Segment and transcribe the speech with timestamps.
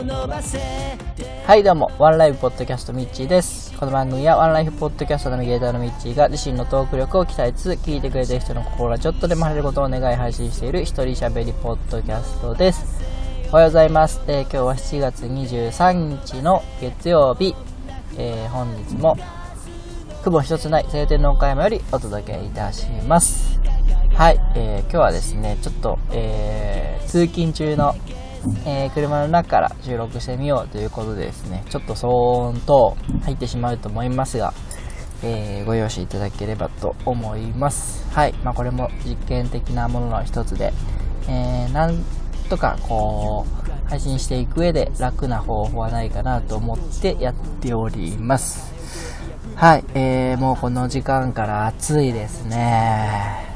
[0.00, 3.76] はいどうも、ワンライフポッドキャストミッチーです。
[3.78, 12.98] この番組はワンライフポッドキャストナビゲーターのミッチーが自身のトーク力を鍛えつつ、聞いてくれてる人の心がちょっとでも晴れることを願い配信している一人喋りポッドキャストです。
[13.52, 14.22] おはようございます。
[14.26, 17.54] えー今日は7月23日の月曜日、
[18.16, 19.18] えー本日も
[20.24, 23.60] 雲一つない晴天の岡山よりお届けいたします。
[24.14, 27.94] はい、えー今日はですね、ちょっと、えー通勤中の、
[28.64, 34.54] えー車の中から収録してみようということでですね、ちょっと騒音と入ってしまうと思いますが、
[35.22, 38.06] えーご容赦いただければと思います。
[38.10, 40.72] はい、まあこれも実験的なものの一つで、
[41.28, 42.04] えーなん
[42.48, 43.46] とかこ
[43.86, 48.72] う、配信していく上で楽な方法はないかなと思ってやっております。
[49.54, 53.46] はい、えー、もうこの時間から暑いですね。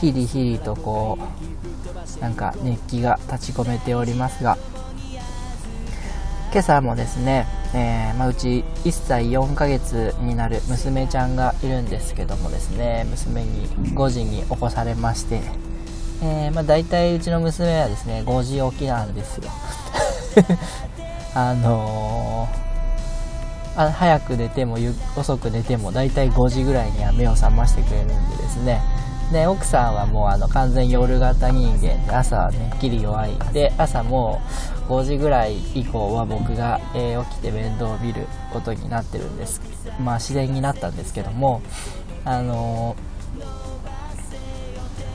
[0.00, 1.57] ヒリヒリとこう、
[2.16, 4.58] なんか熱気が立ち込めておりますが、
[6.50, 15.42] 今朝もですね、えーまあ、うち1歳4ヶ月になる娘ちゃんがいるんですけどもですね、娘に5時に起こされまして、
[16.22, 19.50] えーまあ、大体うちの娘はですね、5時起きなんですよ。
[21.34, 22.68] あのー
[23.78, 24.76] あ早く寝ても
[25.16, 28.82] 遅く寝ても大体5時ぐらいには目を覚ましてくれるんでですね
[29.32, 34.40] で奥さんはもうあの完全夜型人間で朝はねっきり弱いで朝も
[34.88, 39.60] う5時ぐらい以降は僕が、えー起きて面倒を見ることになってるんです。
[40.00, 41.60] まあ自然になったんですけども
[42.24, 43.67] あのー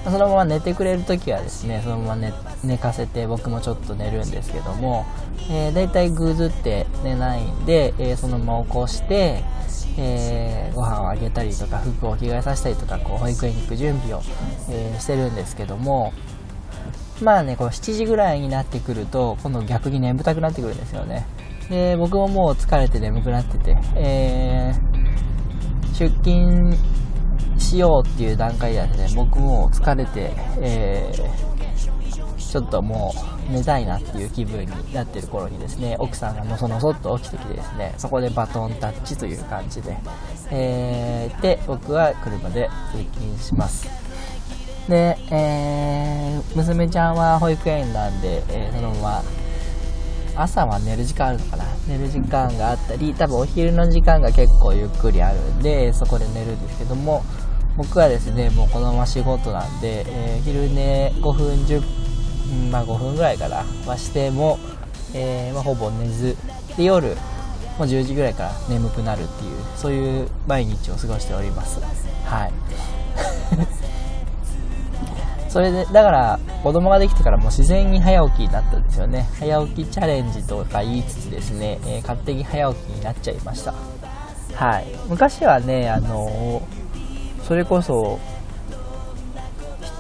[0.03, 5.05] そのまま寝てくれるときはですねそのまま寝寝かせて僕もちょっと寝るんですけども、
[5.49, 9.43] えー、だいたいぐずって寝ないんで、えーそのまま起こして、
[9.97, 14.21] えーご飯をあげたりとか服を着替えさせたりとかこう保育園に行く準備を、
[14.69, 16.13] えーしてるんですけども
[17.21, 21.25] まあねこう7時ぐらいになってくると今度逆に眠たくなってくるんですよね。
[21.69, 24.93] で僕ももう疲れて眠くなってて、えー
[25.93, 26.75] 出勤
[27.57, 30.31] しようっていう段階ではですね僕も疲れて、
[30.61, 31.53] えー
[32.53, 33.11] ちょっとも
[33.49, 39.97] う寝たいなっていう気分になってる頃にですね奥さんがのそのそっと起きてきてですねそこでバトンタッチという感じで、
[40.51, 43.89] えーで僕は車で通勤します。
[44.87, 49.23] で、えー娘ちゃんは保育園なんで、えそのまま
[50.35, 51.63] 朝は寝る時間あるのかな。
[51.87, 57.23] 寝る時間があったり多分お昼の時間が結構ゆっくりあるんでそこで寝るんですけども
[57.77, 61.81] 僕はですねもうこのまま仕事なんで、えー昼寝5分10
[62.51, 64.59] うんまあ5分ぐらいからはしても、
[65.13, 66.35] えーまあ、ほぼ寝ず
[66.77, 67.09] で夜
[67.79, 71.79] もう10時ぐらいから眠くなるっていうそういう毎日を過ごしております
[72.25, 72.51] はい
[75.53, 79.29] それで、だから、子供ができてからもう自然に早起きになったんですよね。
[79.37, 83.75] 早起きチャレンジとか言いつつですね、えー勝手に早起きになっちゃいました。
[84.55, 84.87] はい。
[85.07, 86.72] 昔はね、あのー
[87.47, 88.19] それこそ、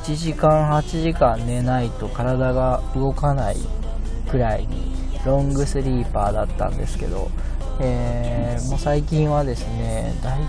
[0.03, 3.57] 7時間、8時間寝ないと体が動かない
[4.29, 4.93] くらいに、
[5.25, 7.29] ロングスリーパーだったんですけど、
[7.79, 10.39] えーもう最近はですね、だい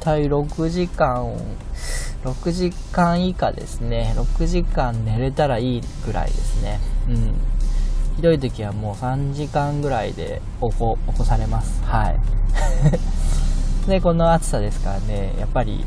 [0.00, 1.34] たい6時間、
[2.24, 4.14] 6時間以下ですね。
[4.16, 6.78] 6時間寝れたらいいぐらいですね。
[7.08, 7.34] うん。
[8.16, 11.82] ひどい時はもう3時間ぐらいで起こ、起こされます。
[11.84, 12.20] はい。
[13.88, 15.84] で、この暑さですからね、やっぱり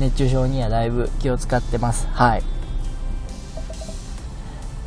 [0.00, 2.06] 熱中症にはだいぶ気を使ってます。
[2.12, 2.42] はい。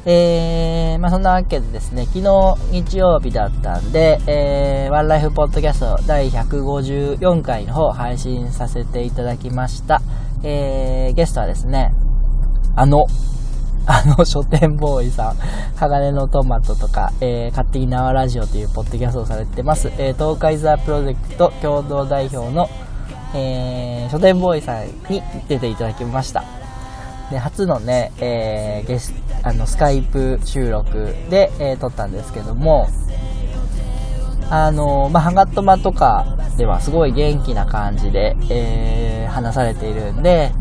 [0.06, 10.02] えー、まあそんなわけでですね、昨日日曜日だったんで、えー、ワンライフポッドキャスト第154回の方配信させていただきました。
[10.44, 11.94] えー、ゲストはですね、
[12.76, 13.06] あの、
[13.86, 15.36] あの書店ボーイさん、
[15.76, 22.70] 鋼のトマトとか、えー、勝手に縄ラジオというポッドキャストをされてます、えー、東海ザプロジェクト共同代表の、
[23.34, 26.44] えー、書店ボーイさんに出ていただきました。
[27.30, 32.88] で、初のね、えー、ゲスあの、スカイプ収録で、えー撮ったんですけども、
[34.50, 40.52] あの、まあ、ハガトマとかではすごい元気な感じで、えー話されているんで、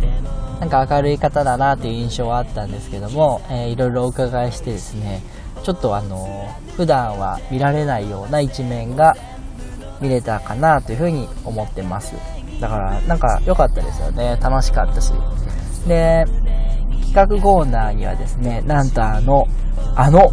[0.61, 5.23] なんか明るい方だなという印象はあったんですけども、えーいろいろお伺いしてですね、
[5.63, 9.17] ちょっとあの、普段は見られないような一面が
[10.01, 12.15] 見れたかなというふうに思ってます。
[12.61, 14.39] だから、なんか良かったですよね。
[14.41, 15.13] 楽しかったし。
[15.87, 16.25] で、
[17.13, 19.47] 企画コーナーにはですね、なんとあの、
[19.97, 20.31] あの、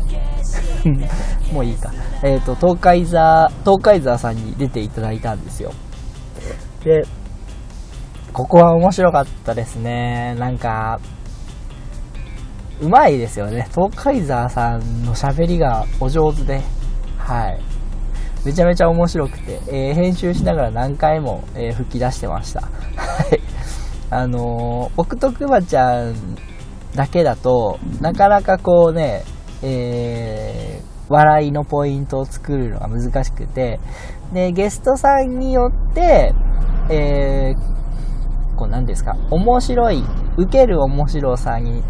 [1.54, 1.92] もういいか。
[2.24, 5.72] えっ、と、東海座、東海座さんに出ていただいたんですよ。
[6.84, 7.04] で、
[8.34, 10.36] ここは面白かったですね。
[10.38, 11.00] なんか、
[12.80, 13.68] うまいですよね。
[13.74, 16.62] 東海座さんの喋りがお上手で、
[17.18, 17.60] はい。
[18.48, 22.62] めちゃめちゃ面白くて、えー、編集しながら何回も、えー、吹き出してました。
[22.62, 22.70] は
[23.36, 23.42] い。
[24.10, 26.16] あのー、僕とくまちゃん
[26.96, 29.26] だけだと、なかなかこうね、
[29.62, 33.82] えー、笑いのポイントを作るのが難しくて、
[34.32, 36.34] で、ゲストさんによって、
[36.90, 40.06] えー、こう何ですか、面白い、
[40.38, 41.84] 受ける面白さに、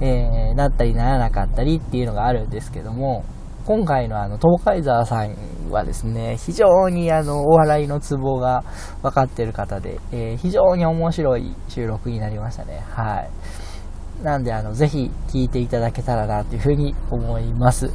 [0.00, 3.22] えー、なったりならなかったりっていうのがあるんですけども、
[3.70, 5.36] 今回のあの、東海沢さん
[5.70, 8.64] はですね、非常にあの、お笑いのツボが
[9.00, 12.82] 分かってる方で、えー、非常に面白い収録になりましたね。
[12.90, 14.24] はい。
[14.24, 17.88] なんで、あの、ぜひ聞いていただけたらなというふうに思います。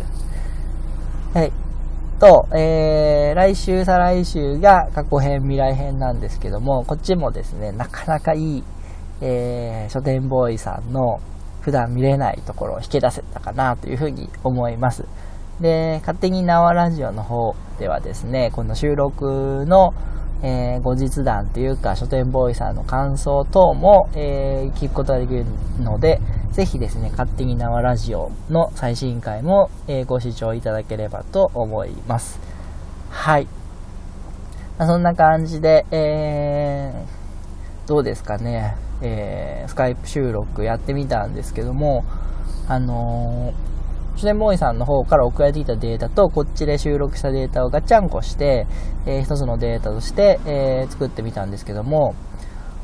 [1.33, 1.51] はい。
[2.21, 8.63] と、えー、来週、再来週が過去編、未来編なんですけども、こっちもですね、なかなかいい、
[9.19, 11.19] えー、書店ボーイさんの
[11.59, 15.03] 普段見れないところを引き出せたかなというふうに思います。
[15.59, 19.93] で、勝手に縄ラジオの方ではですね、この収録の、
[20.43, 25.45] えー、後日談というか、書店ボーイさんの感想等も、えー、聞くことができる
[25.79, 26.19] ので、
[26.51, 32.39] ぜひですね、勝手に縄ラジオの最新回も、えー、ご視聴いただければと思います。
[33.09, 33.47] はい。
[34.77, 42.03] まあ、そんな感じで、えー、どうですかね、えー、スカイプ収録やってみたんですけども、
[42.67, 43.64] あのー
[44.15, 48.65] シュネボーイさんの方から送られてきたデータと、こっちで収録したデータをガチャンコして、
[49.05, 52.15] えー、一つのデータとして、えー、作ってみたんですけども、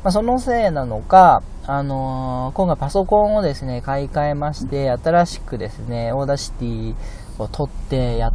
[0.04, 6.94] まあ、そのせいなのか、あのー、今回パソコンをですね、買い替えまして、新しくですね、 Audacity
[7.38, 8.32] を取ってやっ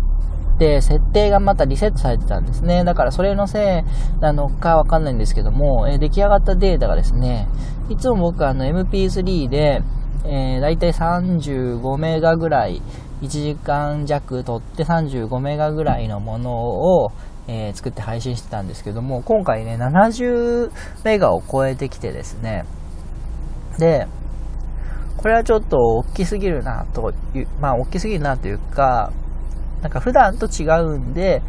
[0.57, 2.83] て、設定がまたリセットされてたんですね。
[2.83, 7.47] だからそれのせいなのかわかんないんですけども、えー、出来上がったデータがですね、
[7.89, 9.83] いつも僕あの MP3 で、
[10.27, 12.81] えー、大体35メガぐらい、
[13.21, 17.11] 1時間弱取って35メガぐらいのものを、
[17.47, 20.71] えー、作って配信してたんですけども、今回ね、70
[21.03, 22.65] メガを超えてきてですね、
[23.79, 24.07] で、
[25.15, 29.11] これはちょっと大きすぎるなという、まあ大きすぎるなというか、
[29.81, 31.41] なんか普段と違うんで、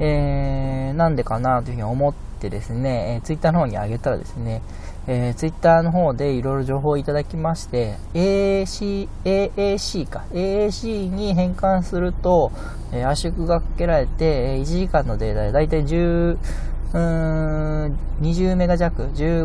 [0.00, 4.62] えー、なんでかなというふうに思ってですね、えー、ツイッターの方に上げたらですね、
[5.06, 12.52] えー、ツイッターの方でいろいろ情報をいただきまして、AAC、AAC か、AAC に変換すると、
[12.92, 19.44] えー、圧縮がかけられて、え1時間のデータでだいたい10、うーん、20メガ弱、15、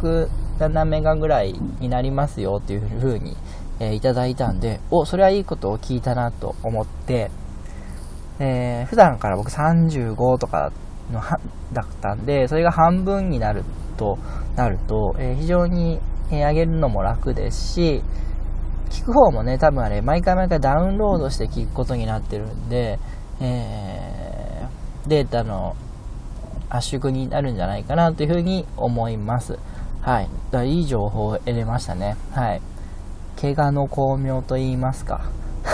[0.00, 0.28] 6、
[0.58, 3.36] 7メガぐらいになりますよっていうふうに、
[3.80, 7.30] えー、いただいたんで、お、それはいいことを聞いたなと思って、
[8.38, 10.72] えー、普段から僕35とか
[11.12, 11.20] の
[11.72, 13.64] だったんで、それが半分になる
[13.96, 14.18] と
[14.56, 16.00] なると、えー、非常に、
[16.30, 18.02] えー、上げるのも楽ですし、
[18.90, 22.98] 聞く方もね、多分あれ、毎回毎回ダウンロードして聞くことになってるんで、
[23.40, 25.76] えー、データの
[26.68, 29.58] 圧縮になるんじゃないかなというふうに思います。
[30.00, 30.28] はい。
[30.50, 32.16] だいい情報を得れましたね。
[32.32, 32.62] はい。
[33.40, 35.20] 怪我の巧妙と言いますか。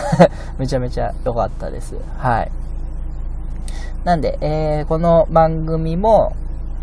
[0.58, 1.96] めちゃめちゃ良かったです。
[2.16, 2.50] はい。
[4.04, 6.34] なんで、えー、この番組も、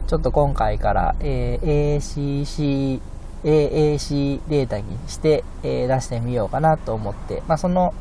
[0.07, 3.01] ちょっと今回から、えー、ACC、
[3.43, 7.93] AAC データにして、えー、出してみようかなと思って、まあ、その、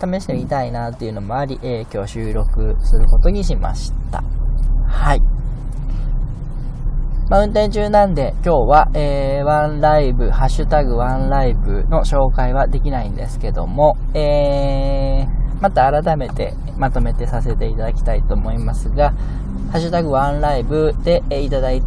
[0.00, 4.24] 試してみたいなっていうのもあり、えー、今日収録することにしました。
[4.88, 5.20] はい。
[7.30, 19.12] まあ、運転中なんで、今日は、えー、ワンライブ、ハッシュタグワンライブの紹介はできないんですけども、えー、また改めてまとめてさせていただきたいと思いますが、
[19.70, 21.82] ハッシュタグワンライブで、えいただい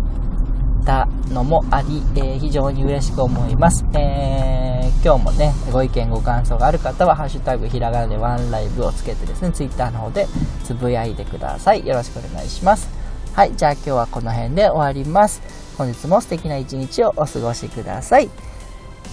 [0.86, 3.86] たのもあり、えー、非常に嬉しく思います。
[3.94, 10.28] えー、今日もね、ご意見ご感想がある方は、ハッシュタグひらがなでワンライブをつけてですね、ツイッターの方で
[10.64, 11.86] つぶやいてください。
[11.86, 12.90] よろしくお願いします。
[13.34, 15.42] はい、じゃあ今日はこの辺で終わります。
[15.78, 18.30] 本日も素敵な一日をお過ごしください。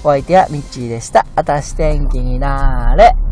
[0.02, 1.26] お相手はミッチーでした。
[1.36, 3.25] あたし天気になーれ。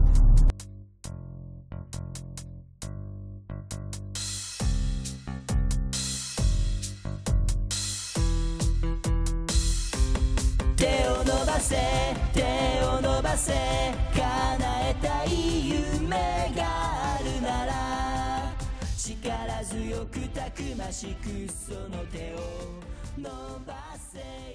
[11.65, 11.75] せ
[14.15, 14.25] 叶
[14.91, 16.63] えたい夢が
[17.17, 18.53] あるなら
[18.97, 22.39] 力強くたくましくその手を
[23.19, 23.31] 伸
[23.67, 23.75] ば
[24.13, 24.54] せ